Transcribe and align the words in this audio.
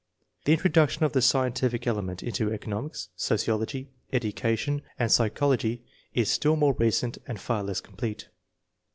The 0.45 0.53
introduction 0.53 1.03
of 1.03 1.13
the 1.13 1.21
scientific 1.21 1.85
element 1.85 2.23
into 2.23 2.51
economics, 2.51 3.09
sociology, 3.15 3.91
education, 4.11 4.81
and 4.97 5.11
psychology 5.11 5.83
is 6.15 6.27
still 6.31 6.55
more 6.55 6.73
recent 6.79 7.19
and 7.27 7.39
far 7.39 7.63
less 7.63 7.81
complete. 7.81 8.27